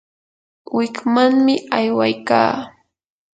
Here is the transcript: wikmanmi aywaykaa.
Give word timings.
wikmanmi 0.75 1.53
aywaykaa. 1.77 2.53